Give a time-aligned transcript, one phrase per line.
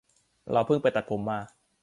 [0.51, 1.39] เราเพิ่งไปตัดผมมา